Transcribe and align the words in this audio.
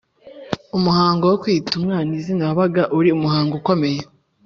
umuhango 0.77 1.23
wo 1.31 1.35
kwita 1.41 1.71
umwana 1.79 2.09
izina 2.19 2.43
wabaga 2.49 2.83
ari 2.97 3.09
umuhango 3.17 3.53
ukomeye 3.59 4.01